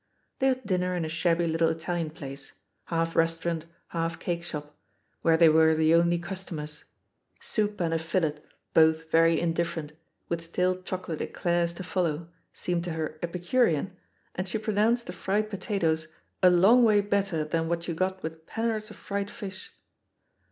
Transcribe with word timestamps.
They 0.39 0.47
had 0.47 0.65
dinner 0.65 0.95
in 0.95 1.05
a 1.05 1.09
shabby 1.09 1.45
little 1.45 1.69
Italian 1.69 2.09
place— 2.09 2.53
^half 2.91 3.13
restaurant, 3.13 3.67
half 3.89 4.17
cake 4.19 4.43
shop— 4.43 4.75
^where 5.23 5.37
they 5.37 5.47
were 5.47 5.75
the 5.75 5.93
only 5.93 6.17
customers. 6.17 6.85
Soup 7.39 7.79
and 7.79 7.93
a 7.93 7.99
fillet, 7.99 8.39
both 8.73 9.11
very 9.11 9.39
indifferent, 9.39 9.91
with 10.27 10.41
stale 10.41 10.81
chocolate 10.81 11.21
eclairs 11.21 11.71
to 11.75 11.83
follow, 11.83 12.29
seemed 12.51 12.83
to 12.85 12.93
her 12.93 13.19
epicurean, 13.21 13.95
and 14.33 14.49
she 14.49 14.57
pro 14.57 14.73
nounced 14.73 15.05
the 15.05 15.13
fried 15.13 15.51
potatoes 15.51 16.07
"a 16.41 16.49
long 16.49 16.83
way 16.83 16.99
better 17.01 17.43
than 17.43 17.67
what 17.69 17.87
you 17.87 17.93
got 17.93 18.23
with 18.23 18.47
pen'orths 18.47 18.89
of 18.89 18.97
fried 18.97 19.29
fish." 19.29 19.71